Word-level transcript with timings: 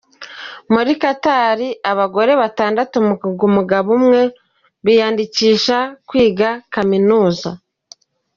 Muri 0.73 0.91
Qatar 1.03 1.59
abagore 1.91 2.31
batandatu 2.41 2.97
ku 3.39 3.47
mugabo 3.55 3.87
umwe 3.97 4.21
biyandikisha 4.85 5.77
kwiga 6.07 6.49
Kaminuza. 6.73 7.49